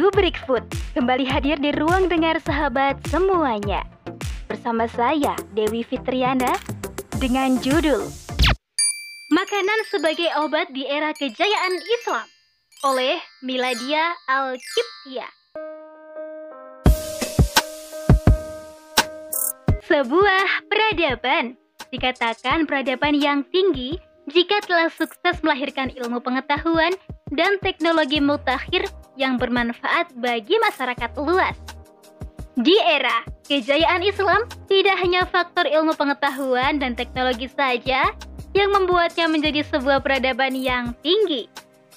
Rubrik 0.00 0.40
Food 0.48 0.64
kembali 0.96 1.28
hadir 1.28 1.60
di 1.60 1.76
ruang 1.76 2.08
dengar 2.08 2.40
sahabat 2.40 3.04
semuanya. 3.12 3.84
Bersama 4.48 4.88
saya, 4.88 5.36
Dewi 5.52 5.84
Fitriana, 5.84 6.56
dengan 7.20 7.60
judul 7.60 8.08
Makanan 9.28 9.80
sebagai 9.92 10.32
obat 10.40 10.72
di 10.72 10.88
era 10.88 11.12
kejayaan 11.12 11.74
Islam 12.00 12.26
oleh 12.88 13.20
Miladia 13.44 14.16
Al-Kiptia. 14.24 15.28
Sebuah 19.84 20.64
peradaban 20.64 21.60
dikatakan 21.92 22.64
peradaban 22.64 23.20
yang 23.20 23.44
tinggi 23.52 24.00
jika 24.32 24.64
telah 24.64 24.88
sukses 24.88 25.44
melahirkan 25.44 25.92
ilmu 25.92 26.24
pengetahuan 26.24 26.96
dan 27.34 27.58
teknologi 27.62 28.18
mutakhir 28.18 28.86
yang 29.18 29.38
bermanfaat 29.38 30.14
bagi 30.18 30.54
masyarakat 30.58 31.10
luas. 31.18 31.56
Di 32.58 32.76
era 32.82 33.24
kejayaan 33.46 34.02
Islam, 34.04 34.44
tidak 34.66 34.96
hanya 35.00 35.24
faktor 35.24 35.64
ilmu 35.64 35.94
pengetahuan 35.94 36.82
dan 36.82 36.98
teknologi 36.98 37.46
saja 37.46 38.10
yang 38.52 38.70
membuatnya 38.74 39.30
menjadi 39.30 39.62
sebuah 39.64 40.02
peradaban 40.02 40.58
yang 40.58 40.92
tinggi. 41.00 41.46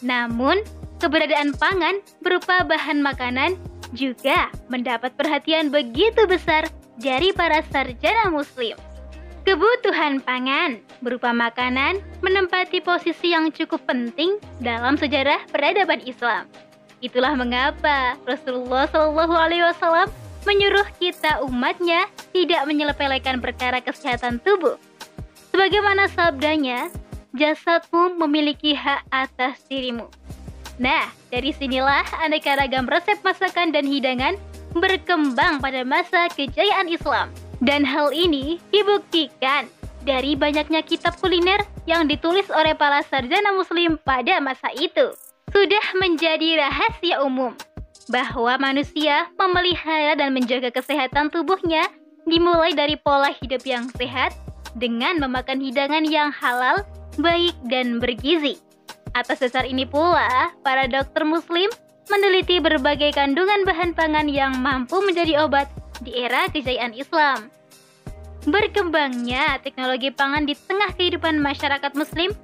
Namun, 0.05 0.61
keberadaan 1.01 1.57
pangan 1.57 1.99
berupa 2.21 2.61
bahan 2.63 3.01
makanan 3.01 3.57
juga 3.93 4.49
mendapat 4.69 5.13
perhatian 5.17 5.69
begitu 5.73 6.25
besar 6.29 6.69
dari 7.01 7.33
para 7.33 7.65
sarjana 7.73 8.29
muslim. 8.29 8.77
Kebutuhan 9.43 10.23
pangan 10.23 10.79
berupa 11.03 11.35
makanan 11.35 11.99
menempati 12.23 12.79
posisi 12.79 13.35
yang 13.35 13.51
cukup 13.51 13.83
penting 13.83 14.39
dalam 14.63 14.95
sejarah 14.95 15.43
peradaban 15.51 15.99
Islam. 16.07 16.47
Itulah 17.03 17.35
mengapa 17.35 18.15
Rasulullah 18.23 18.87
Shallallahu 18.87 19.35
Alaihi 19.35 19.67
Wasallam 19.67 20.07
menyuruh 20.47 20.87
kita 20.95 21.43
umatnya 21.43 22.07
tidak 22.31 22.63
menyelepelekan 22.63 23.43
perkara 23.43 23.83
kesehatan 23.83 24.39
tubuh. 24.39 24.79
Sebagaimana 25.51 26.07
sabdanya, 26.07 26.87
jasadmu 27.35 28.15
memiliki 28.23 28.71
hak 28.71 29.03
atas 29.11 29.59
dirimu. 29.67 30.07
Nah, 30.79 31.11
dari 31.27 31.51
sinilah 31.51 32.07
aneka 32.23 32.55
ragam 32.55 32.87
resep 32.87 33.19
masakan 33.19 33.75
dan 33.75 33.83
hidangan 33.83 34.39
berkembang 34.71 35.59
pada 35.59 35.83
masa 35.83 36.31
kejayaan 36.31 36.87
Islam. 36.87 37.27
Dan 37.61 37.85
hal 37.85 38.09
ini 38.15 38.57
dibuktikan 38.73 39.69
dari 40.03 40.35
banyaknya 40.35 40.83
kitab 40.83 41.15
kuliner 41.19 41.63
yang 41.87 42.07
ditulis 42.07 42.47
oleh 42.51 42.75
para 42.75 43.03
sarjana 43.07 43.55
muslim 43.55 43.99
pada 44.01 44.39
masa 44.39 44.71
itu. 44.75 45.11
Sudah 45.51 45.85
menjadi 46.01 46.65
rahasia 46.65 47.21
umum 47.21 47.53
bahwa 48.11 48.59
manusia 48.59 49.31
memelihara 49.39 50.17
dan 50.19 50.35
menjaga 50.35 50.73
kesehatan 50.73 51.31
tubuhnya 51.31 51.87
dimulai 52.27 52.75
dari 52.75 52.99
pola 52.99 53.31
hidup 53.31 53.63
yang 53.63 53.87
sehat 53.95 54.35
dengan 54.75 55.21
memakan 55.21 55.61
hidangan 55.61 56.03
yang 56.07 56.33
halal, 56.33 56.81
baik, 57.19 57.53
dan 57.69 58.01
bergizi. 58.01 58.57
Atas 59.13 59.45
dasar 59.45 59.69
ini 59.69 59.85
pula, 59.85 60.49
para 60.65 60.89
dokter 60.89 61.21
muslim 61.21 61.69
meneliti 62.09 62.57
berbagai 62.59 63.13
kandungan 63.13 63.63
bahan 63.63 63.93
pangan 63.93 64.27
yang 64.27 64.57
mampu 64.59 64.99
menjadi 65.05 65.45
obat 65.45 65.69
di 66.03 66.11
era 66.19 66.51
kejayaan 66.51 66.93
Islam. 66.93 67.47
Berkembangnya 68.43 69.57
teknologi 69.63 70.11
pangan 70.11 70.43
di 70.43 70.51
tengah 70.67 70.91
kehidupan 70.99 71.39
masyarakat 71.39 71.95
muslim 71.95 72.35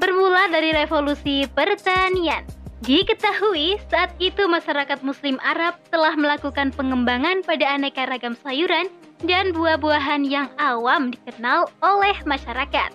bermula 0.00 0.48
dari 0.48 0.72
revolusi 0.72 1.44
pertanian. 1.52 2.42
Diketahui 2.84 3.80
saat 3.88 4.12
itu 4.20 4.44
masyarakat 4.44 5.00
muslim 5.00 5.40
Arab 5.40 5.76
telah 5.88 6.12
melakukan 6.16 6.68
pengembangan 6.72 7.40
pada 7.44 7.64
aneka 7.76 8.04
ragam 8.04 8.36
sayuran 8.44 8.92
dan 9.24 9.56
buah-buahan 9.56 10.28
yang 10.28 10.52
awam 10.60 11.08
dikenal 11.08 11.72
oleh 11.80 12.16
masyarakat. 12.28 12.92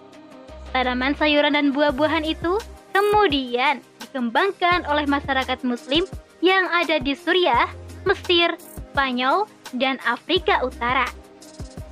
Tanaman 0.69 1.17
sayuran 1.17 1.57
dan 1.57 1.73
buah-buahan 1.73 2.21
itu 2.21 2.61
kemudian 2.93 3.81
dikembangkan 4.05 4.85
oleh 4.85 5.09
masyarakat 5.09 5.57
muslim 5.65 6.05
yang 6.45 6.69
ada 6.69 7.01
di 7.01 7.17
Suriah, 7.17 7.65
Mesir, 8.05 8.53
Spanyol, 8.99 9.47
dan 9.79 9.95
Afrika 10.03 10.59
Utara. 10.59 11.07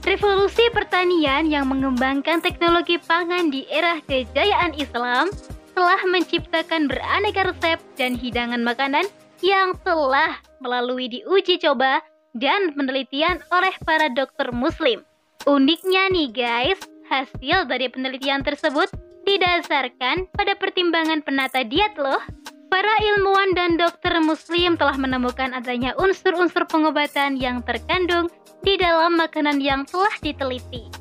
Revolusi 0.04 0.68
pertanian 0.76 1.48
yang 1.48 1.72
mengembangkan 1.72 2.44
teknologi 2.44 3.00
pangan 3.00 3.48
di 3.48 3.64
era 3.72 4.04
kejayaan 4.12 4.76
Islam 4.76 5.32
telah 5.72 6.04
menciptakan 6.04 6.92
beraneka 6.92 7.48
resep 7.48 7.80
dan 7.96 8.12
hidangan 8.12 8.60
makanan 8.60 9.08
yang 9.40 9.72
telah 9.88 10.36
melalui 10.60 11.08
diuji 11.08 11.56
coba 11.64 12.04
dan 12.36 12.76
penelitian 12.76 13.40
oleh 13.56 13.72
para 13.88 14.12
dokter 14.12 14.52
muslim. 14.52 15.00
Uniknya 15.48 16.12
nih 16.12 16.28
guys, 16.36 16.80
hasil 17.08 17.72
dari 17.72 17.88
penelitian 17.88 18.44
tersebut 18.44 18.92
didasarkan 19.24 20.28
pada 20.36 20.60
pertimbangan 20.60 21.24
penata 21.24 21.64
diet 21.64 21.96
loh. 21.96 22.20
Para 22.68 22.94
ilmuwan 23.00 23.56
dan 23.56 23.80
dokter 23.80 24.20
muslim 24.20 24.76
telah 24.76 25.00
menemukan 25.00 25.56
adanya 25.56 25.96
unsur-unsur 25.96 26.68
pengobatan 26.68 27.40
yang 27.40 27.64
terkandung 27.64 28.28
di 28.60 28.76
dalam 28.76 29.16
makanan 29.16 29.64
yang 29.64 29.88
telah 29.88 30.12
diteliti. 30.20 30.92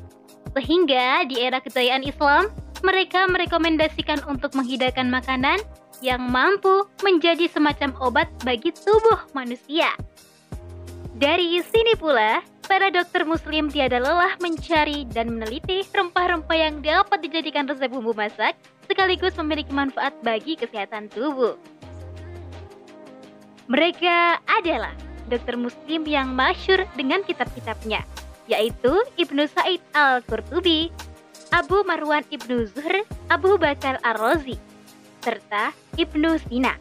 Sehingga 0.55 1.27
di 1.27 1.43
era 1.43 1.59
kejayaan 1.59 2.07
Islam, 2.07 2.47
mereka 2.87 3.27
merekomendasikan 3.27 4.23
untuk 4.31 4.55
menghidangkan 4.55 5.11
makanan 5.11 5.59
yang 5.99 6.23
mampu 6.23 6.87
menjadi 7.03 7.51
semacam 7.51 7.91
obat 7.99 8.31
bagi 8.47 8.71
tubuh 8.71 9.27
manusia. 9.35 9.91
Dari 11.17 11.59
sini 11.65 11.97
pula, 11.97 12.39
para 12.77 12.93
dokter 12.93 13.25
muslim 13.25 13.73
tiada 13.73 13.97
lelah 13.97 14.37
mencari 14.37 15.09
dan 15.09 15.33
meneliti 15.33 15.81
rempah-rempah 15.97 16.53
yang 16.53 16.77
dapat 16.85 17.25
dijadikan 17.25 17.65
resep 17.65 17.89
bumbu 17.89 18.13
masak 18.13 18.53
sekaligus 18.85 19.33
memiliki 19.41 19.73
manfaat 19.73 20.13
bagi 20.21 20.53
kesehatan 20.53 21.09
tubuh. 21.09 21.57
Mereka 23.65 24.45
adalah 24.45 24.93
dokter 25.25 25.57
muslim 25.57 26.05
yang 26.05 26.29
masyur 26.37 26.85
dengan 26.93 27.25
kitab-kitabnya, 27.25 28.05
yaitu 28.45 28.93
Ibnu 29.17 29.49
Said 29.49 29.81
Al-Qurtubi, 29.97 30.93
Abu 31.49 31.81
Marwan 31.81 32.29
Ibnu 32.29 32.69
Zuhr, 32.77 33.09
Abu 33.33 33.57
Bakar 33.57 33.97
Ar-Razi, 34.05 34.61
serta 35.25 35.73
Ibnu 35.97 36.37
Sina. 36.45 36.77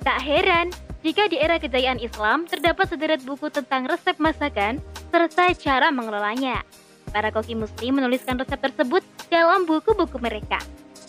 Tak 0.00 0.24
heran 0.24 0.72
jika 1.04 1.28
di 1.28 1.36
era 1.36 1.60
kejayaan 1.60 2.00
Islam 2.00 2.48
terdapat 2.48 2.88
sederet 2.88 3.20
buku 3.28 3.52
tentang 3.52 3.84
resep 3.84 4.16
masakan 4.16 4.80
serta 5.14 5.54
cara 5.54 5.94
mengelolanya. 5.94 6.66
Para 7.14 7.30
koki 7.30 7.54
muslim 7.54 8.02
menuliskan 8.02 8.34
resep 8.34 8.58
tersebut 8.58 9.06
dalam 9.30 9.62
buku-buku 9.62 10.18
mereka. 10.18 10.58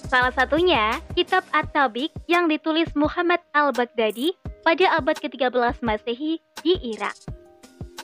Salah 0.05 0.29
satunya, 0.29 1.01
kitab 1.17 1.41
At-Tabik 1.49 2.13
yang 2.29 2.45
ditulis 2.45 2.93
Muhammad 2.93 3.41
Al-Baghdadi 3.57 4.37
pada 4.61 5.01
abad 5.01 5.17
ke-13 5.17 5.81
Masehi 5.81 6.37
di 6.61 6.73
Irak. 6.93 7.17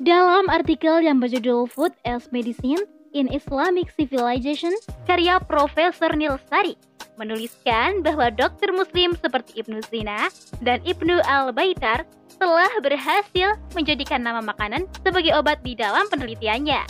Dalam 0.02 0.50
artikel 0.50 1.06
yang 1.06 1.22
berjudul 1.22 1.70
Food 1.70 1.94
as 2.02 2.34
Medicine 2.34 2.82
in 3.14 3.30
Islamic 3.30 3.94
Civilization, 3.94 4.74
karya 5.06 5.38
Profesor 5.46 6.10
Nil 6.18 6.42
Sari 6.50 6.74
menuliskan 7.22 8.02
bahwa 8.02 8.34
dokter 8.34 8.74
muslim 8.74 9.14
seperti 9.14 9.62
Ibnu 9.62 9.78
Sina 9.86 10.34
dan 10.66 10.82
Ibnu 10.82 11.22
Al-Baitar 11.22 12.10
telah 12.42 12.74
berhasil 12.82 13.54
menjadikan 13.78 14.26
nama 14.26 14.42
makanan 14.42 14.90
sebagai 15.06 15.30
obat 15.38 15.62
di 15.62 15.78
dalam 15.78 16.10
penelitiannya. 16.10 16.82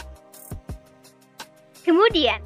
Kemudian, 1.83 2.39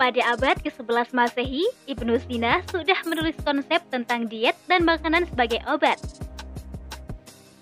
pada 0.00 0.32
abad 0.32 0.56
ke-11 0.64 1.12
Masehi, 1.12 1.68
Ibnu 1.84 2.16
Sina 2.24 2.64
sudah 2.72 2.96
menulis 3.04 3.36
konsep 3.44 3.84
tentang 3.92 4.24
diet 4.24 4.56
dan 4.72 4.88
makanan 4.88 5.28
sebagai 5.28 5.60
obat. 5.68 6.00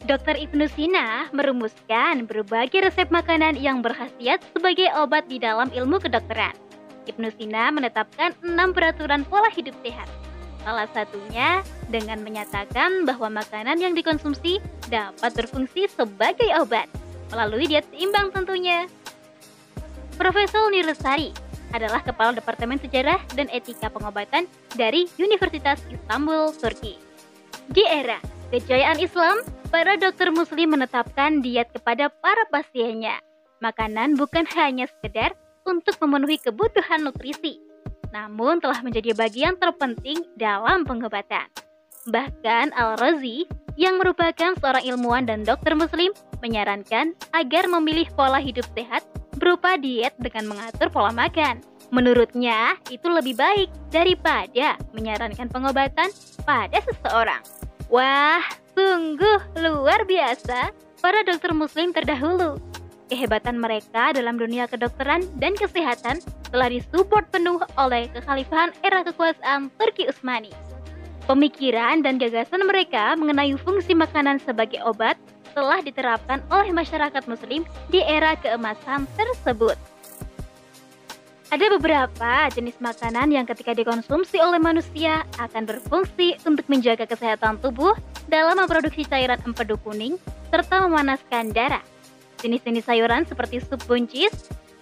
Dr. 0.07 0.37
Ibnu 0.39 0.69
Sina 0.71 1.27
merumuskan 1.35 2.29
berbagai 2.31 2.87
resep 2.87 3.09
makanan 3.11 3.59
yang 3.59 3.83
berkhasiat 3.83 4.47
sebagai 4.55 4.93
obat 4.95 5.27
di 5.27 5.43
dalam 5.43 5.75
ilmu 5.75 5.99
kedokteran. 5.99 6.55
Ibnu 7.11 7.35
Sina 7.35 7.73
menetapkan 7.75 8.37
enam 8.47 8.71
peraturan 8.71 9.27
pola 9.27 9.51
hidup 9.51 9.75
sehat. 9.83 10.07
Salah 10.61 10.89
satunya 10.93 11.65
dengan 11.89 12.21
menyatakan 12.23 13.05
bahwa 13.09 13.41
makanan 13.41 13.81
yang 13.81 13.93
dikonsumsi 13.93 14.61
dapat 14.89 15.33
berfungsi 15.35 15.89
sebagai 15.91 16.49
obat 16.61 16.89
melalui 17.33 17.67
diet 17.67 17.87
seimbang 17.91 18.31
tentunya. 18.31 18.87
Profesor 20.15 20.71
Nirsari 20.71 21.35
adalah 21.75 21.99
Kepala 22.07 22.31
Departemen 22.31 22.79
Sejarah 22.79 23.19
dan 23.35 23.51
Etika 23.51 23.91
Pengobatan 23.91 24.47
dari 24.79 25.11
Universitas 25.19 25.83
Istanbul, 25.91 26.55
Turki. 26.55 26.95
Di 27.67 27.83
era 27.83 28.23
kejayaan 28.55 29.03
Islam, 29.03 29.43
para 29.75 29.99
dokter 29.99 30.31
muslim 30.31 30.79
menetapkan 30.79 31.43
diet 31.43 31.67
kepada 31.75 32.07
para 32.07 32.47
pasiennya. 32.55 33.19
Makanan 33.59 34.15
bukan 34.15 34.47
hanya 34.55 34.87
sekedar 34.87 35.35
untuk 35.67 35.99
memenuhi 35.99 36.39
kebutuhan 36.39 37.03
nutrisi, 37.03 37.59
namun 38.15 38.63
telah 38.63 38.79
menjadi 38.87 39.11
bagian 39.19 39.59
terpenting 39.59 40.23
dalam 40.39 40.87
pengobatan. 40.87 41.51
Bahkan 42.05 42.77
Al-Razi 42.77 43.49
yang 43.81 43.97
merupakan 43.99 44.55
seorang 44.61 44.85
ilmuwan 44.85 45.25
dan 45.25 45.43
dokter 45.43 45.73
muslim 45.73 46.13
menyarankan 46.45 47.17
agar 47.33 47.65
memilih 47.67 48.07
pola 48.13 48.39
hidup 48.39 48.69
sehat 48.77 49.03
berupa 49.41 49.81
diet 49.81 50.15
dengan 50.21 50.53
mengatur 50.53 50.93
pola 50.93 51.11
makan. 51.11 51.65
Menurutnya, 51.93 52.75
itu 52.91 53.07
lebih 53.07 53.39
baik 53.39 53.71
daripada 53.89 54.75
menyarankan 54.93 55.47
pengobatan 55.49 56.11
pada 56.43 56.79
seseorang. 56.83 57.43
Wah, 57.93 58.43
sungguh 58.75 59.61
luar 59.63 60.03
biasa 60.09 60.75
para 60.99 61.21
dokter 61.23 61.53
muslim 61.55 61.93
terdahulu. 61.93 62.59
Kehebatan 63.13 63.61
mereka 63.61 64.17
dalam 64.17 64.41
dunia 64.41 64.65
kedokteran 64.65 65.23
dan 65.37 65.53
kesehatan 65.55 66.25
telah 66.49 66.73
disupport 66.73 67.29
penuh 67.29 67.61
oleh 67.77 68.09
kekhalifahan 68.17 68.73
era 68.81 69.05
kekuasaan 69.05 69.69
Turki 69.77 70.09
Utsmani. 70.09 70.64
Pemikiran 71.25 72.05
dan 72.05 72.21
gagasan 72.21 72.69
mereka 72.69 73.17
mengenai 73.17 73.57
fungsi 73.57 73.97
makanan 73.97 74.45
sebagai 74.45 74.85
obat 74.85 75.17
telah 75.57 75.81
diterapkan 75.81 76.45
oleh 76.53 76.69
masyarakat 76.69 77.25
muslim 77.25 77.65
di 77.89 78.05
era 78.05 78.37
keemasan 78.37 79.09
tersebut. 79.17 79.79
Ada 81.49 81.71
beberapa 81.81 82.51
jenis 82.53 82.77
makanan 82.83 83.33
yang 83.33 83.49
ketika 83.49 83.73
dikonsumsi 83.73 84.37
oleh 84.43 84.61
manusia 84.61 85.25
akan 85.41 85.65
berfungsi 85.65 86.37
untuk 86.45 86.67
menjaga 86.69 87.09
kesehatan 87.09 87.57
tubuh 87.63 87.97
dalam 88.29 88.61
memproduksi 88.61 89.09
cairan 89.09 89.41
empedu 89.49 89.81
kuning 89.81 90.21
serta 90.53 90.85
memanaskan 90.85 91.57
darah. 91.57 91.81
Jenis-jenis 92.45 92.85
sayuran 92.85 93.25
seperti 93.25 93.65
sup 93.65 93.81
buncis, 93.89 94.35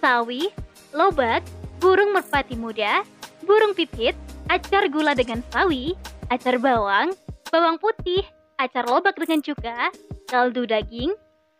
sawi, 0.03 0.51
lobak, 0.91 1.45
burung 1.79 2.11
merpati 2.11 2.59
muda, 2.59 3.05
burung 3.47 3.71
pipit, 3.71 4.17
acar 4.51 4.89
gula 4.91 5.15
dengan 5.15 5.45
sawi, 5.53 5.95
acar 6.33 6.57
bawang, 6.57 7.13
bawang 7.53 7.77
putih, 7.77 8.25
acar 8.57 8.89
lobak 8.89 9.13
dengan 9.21 9.45
cuka, 9.45 9.93
kaldu 10.25 10.65
daging, 10.65 11.13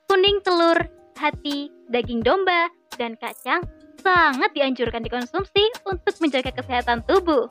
kuning 0.09 0.41
telur, 0.41 0.81
hati, 1.13 1.69
daging 1.93 2.25
domba, 2.25 2.73
dan 2.97 3.13
kacang 3.21 3.61
sangat 4.01 4.49
dianjurkan 4.57 5.05
dikonsumsi 5.05 5.85
untuk 5.85 6.17
menjaga 6.17 6.49
kesehatan 6.49 7.05
tubuh. 7.05 7.45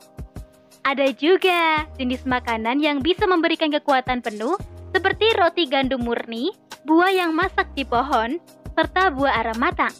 Ada 0.83 1.15
juga 1.15 1.87
jenis 1.95 2.27
makanan 2.27 2.83
yang 2.83 2.99
bisa 2.99 3.23
memberikan 3.23 3.71
kekuatan 3.71 4.19
penuh 4.19 4.59
seperti 4.91 5.31
roti 5.39 5.63
gandum 5.71 6.03
murni, 6.03 6.51
buah 6.83 7.15
yang 7.15 7.31
masak 7.31 7.71
di 7.71 7.87
pohon, 7.87 8.35
serta 8.75 9.15
buah 9.15 9.47
arah 9.47 9.55
matang. 9.55 9.95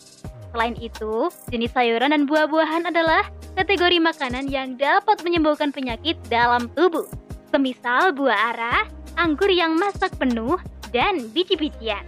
Selain 0.51 0.75
itu, 0.75 1.31
jenis 1.47 1.71
sayuran 1.71 2.11
dan 2.11 2.27
buah-buahan 2.27 2.91
adalah 2.91 3.25
kategori 3.53 3.97
makanan 4.01 4.49
yang 4.49 4.75
dapat 4.75 5.21
menyembuhkan 5.21 5.69
penyakit 5.69 6.17
dalam 6.27 6.69
tubuh. 6.73 7.05
Semisal 7.53 8.13
buah 8.17 8.53
arah, 8.53 8.83
anggur 9.17 9.49
yang 9.49 9.77
masak 9.77 10.09
penuh, 10.17 10.57
dan 10.89 11.29
biji-bijian. 11.33 12.05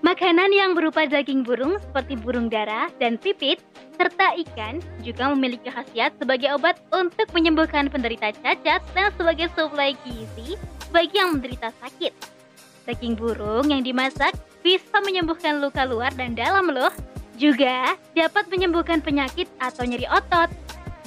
Makanan 0.00 0.48
yang 0.56 0.72
berupa 0.72 1.04
daging 1.04 1.44
burung 1.44 1.76
seperti 1.76 2.16
burung 2.16 2.48
dara 2.48 2.88
dan 2.96 3.20
pipit, 3.20 3.60
serta 4.00 4.32
ikan 4.48 4.80
juga 5.04 5.28
memiliki 5.36 5.68
khasiat 5.68 6.16
sebagai 6.16 6.56
obat 6.56 6.80
untuk 6.88 7.28
menyembuhkan 7.36 7.92
penderita 7.92 8.32
cacat 8.32 8.80
dan 8.96 9.12
sebagai 9.20 9.52
suplai 9.52 9.92
gizi 10.00 10.56
bagi 10.88 11.20
yang 11.20 11.36
menderita 11.36 11.68
sakit. 11.84 12.16
Daging 12.88 13.12
burung 13.12 13.68
yang 13.68 13.84
dimasak 13.84 14.32
bisa 14.64 15.04
menyembuhkan 15.04 15.60
luka 15.60 15.84
luar 15.84 16.16
dan 16.16 16.32
dalam 16.32 16.72
loh. 16.72 16.92
Juga 17.36 17.96
dapat 18.12 18.48
menyembuhkan 18.52 19.04
penyakit 19.04 19.48
atau 19.60 19.84
nyeri 19.84 20.04
otot 20.08 20.48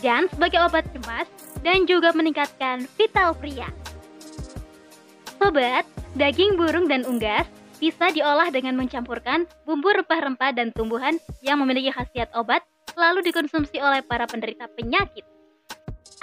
dan 0.04 0.28
sebagai 0.36 0.60
obat 0.60 0.84
cemas 0.92 1.26
dan 1.64 1.88
juga 1.88 2.12
meningkatkan 2.12 2.86
vital 3.00 3.32
pria. 3.40 3.72
Sobat, 5.40 5.88
daging 6.20 6.60
burung 6.60 6.92
dan 6.92 7.08
unggas 7.08 7.48
bisa 7.80 8.12
diolah 8.12 8.52
dengan 8.52 8.76
mencampurkan 8.76 9.48
bumbu 9.64 9.92
rempah-rempah 9.96 10.52
dan 10.56 10.76
tumbuhan 10.76 11.16
yang 11.40 11.60
memiliki 11.64 11.90
khasiat 11.90 12.32
obat 12.36 12.64
lalu 13.00 13.24
dikonsumsi 13.26 13.80
oleh 13.80 14.04
para 14.04 14.28
penderita 14.28 14.68
penyakit. 14.76 15.24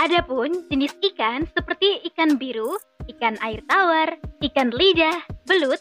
Adapun 0.00 0.64
jenis 0.72 0.96
ikan 1.12 1.44
seperti 1.52 2.00
ikan 2.12 2.40
biru, 2.40 2.80
ikan 3.12 3.36
air 3.44 3.60
tawar, 3.68 4.16
ikan 4.40 4.72
lidah, 4.72 5.20
belut, 5.44 5.80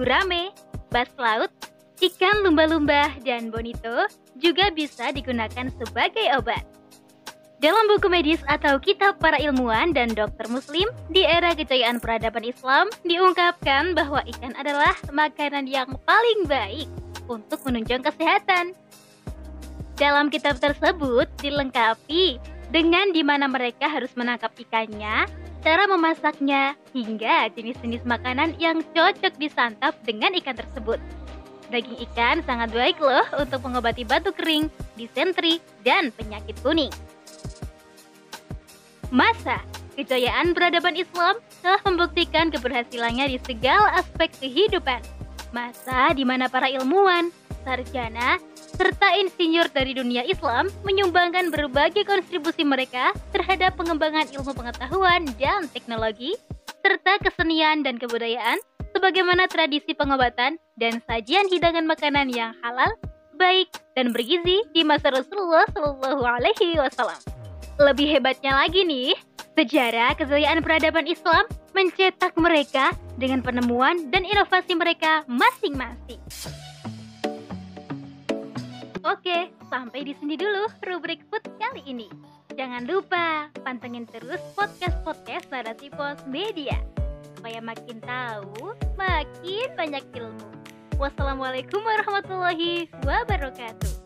gurame, 0.00 0.48
bas 0.88 1.12
laut, 1.20 1.52
ikan 2.00 2.40
lumba-lumba, 2.40 3.12
dan 3.28 3.52
bonito 3.52 4.08
juga 4.40 4.72
bisa 4.72 5.12
digunakan 5.12 5.68
sebagai 5.76 6.32
obat. 6.40 6.77
Dalam 7.58 7.90
buku 7.90 8.06
medis 8.06 8.38
atau 8.46 8.78
kitab 8.78 9.18
para 9.18 9.34
ilmuwan 9.34 9.90
dan 9.90 10.14
dokter 10.14 10.46
muslim 10.46 10.86
di 11.10 11.26
era 11.26 11.58
kejayaan 11.58 11.98
peradaban 11.98 12.46
Islam 12.46 12.86
diungkapkan 13.02 13.98
bahwa 13.98 14.22
ikan 14.30 14.54
adalah 14.54 14.94
makanan 15.10 15.66
yang 15.66 15.90
paling 16.06 16.46
baik 16.46 16.86
untuk 17.26 17.58
menunjang 17.66 18.06
kesehatan. 18.06 18.78
Dalam 19.98 20.30
kitab 20.30 20.62
tersebut 20.62 21.26
dilengkapi 21.42 22.38
dengan 22.70 23.10
di 23.10 23.26
mana 23.26 23.50
mereka 23.50 23.90
harus 23.90 24.14
menangkap 24.14 24.54
ikannya, 24.54 25.26
cara 25.66 25.90
memasaknya, 25.90 26.78
hingga 26.94 27.50
jenis-jenis 27.58 28.06
makanan 28.06 28.54
yang 28.62 28.86
cocok 28.94 29.34
disantap 29.34 29.98
dengan 30.06 30.30
ikan 30.38 30.54
tersebut. 30.54 31.02
Daging 31.74 32.06
ikan 32.06 32.38
sangat 32.46 32.70
baik 32.70 33.02
loh 33.02 33.26
untuk 33.34 33.66
mengobati 33.66 34.06
batuk 34.06 34.38
kering, 34.38 34.70
disentri, 34.94 35.58
dan 35.82 36.14
penyakit 36.14 36.54
kuning. 36.62 36.94
Masa 39.08 39.64
kejayaan 39.96 40.52
peradaban 40.52 40.94
Islam 40.94 41.40
telah 41.64 41.80
membuktikan 41.88 42.52
keberhasilannya 42.52 43.34
di 43.34 43.38
segala 43.40 43.98
aspek 43.98 44.28
kehidupan. 44.36 45.00
Masa 45.50 46.12
di 46.12 46.28
mana 46.28 46.46
para 46.46 46.68
ilmuwan, 46.68 47.32
sarjana, 47.64 48.36
serta 48.76 49.16
insinyur 49.16 49.72
dari 49.72 49.96
dunia 49.96 50.22
Islam 50.28 50.68
menyumbangkan 50.84 51.48
berbagai 51.48 52.04
kontribusi 52.04 52.62
mereka 52.68 53.16
terhadap 53.32 53.80
pengembangan 53.80 54.28
ilmu 54.28 54.52
pengetahuan 54.52 55.24
dan 55.40 55.66
teknologi, 55.72 56.36
serta 56.84 57.16
kesenian 57.24 57.80
dan 57.80 57.96
kebudayaan, 57.96 58.60
sebagaimana 58.92 59.48
tradisi 59.48 59.96
pengobatan 59.96 60.60
dan 60.76 61.00
sajian 61.08 61.48
hidangan 61.48 61.88
makanan 61.88 62.28
yang 62.28 62.52
halal, 62.60 62.92
baik, 63.40 63.72
dan 63.96 64.12
bergizi 64.12 64.68
di 64.76 64.84
masa 64.84 65.10
Rasulullah 65.10 65.64
Shallallahu 65.72 66.22
Alaihi 66.28 66.76
Wasallam. 66.76 67.37
Lebih 67.78 68.10
hebatnya 68.10 68.58
lagi 68.58 68.82
nih, 68.82 69.14
sejarah 69.54 70.18
kejayaan 70.18 70.66
peradaban 70.66 71.06
Islam 71.06 71.46
mencetak 71.70 72.34
mereka 72.34 72.90
dengan 73.14 73.38
penemuan 73.38 74.10
dan 74.10 74.26
inovasi 74.26 74.74
mereka 74.74 75.22
masing-masing. 75.30 76.18
Oke, 79.06 79.54
sampai 79.70 80.02
di 80.02 80.12
sini 80.18 80.34
dulu 80.34 80.66
rubrik 80.90 81.22
food 81.30 81.46
kali 81.62 81.86
ini. 81.86 82.10
Jangan 82.58 82.82
lupa 82.82 83.46
pantengin 83.62 84.10
terus 84.10 84.42
podcast-podcast 84.58 85.46
Narasi 85.54 85.94
Pos 85.94 86.18
Media 86.26 86.74
supaya 87.38 87.62
makin 87.62 88.02
tahu, 88.02 88.74
makin 88.98 89.70
banyak 89.78 90.02
ilmu. 90.18 90.50
Wassalamualaikum 90.98 91.78
warahmatullahi 91.78 92.90
wabarakatuh. 93.06 93.97